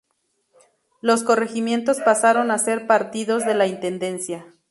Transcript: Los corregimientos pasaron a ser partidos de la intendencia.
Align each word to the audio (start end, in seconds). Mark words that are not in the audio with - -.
Los 1.01 1.21
corregimientos 1.21 1.99
pasaron 1.99 2.49
a 2.49 2.57
ser 2.57 2.87
partidos 2.87 3.45
de 3.45 3.53
la 3.53 3.67
intendencia. 3.67 4.47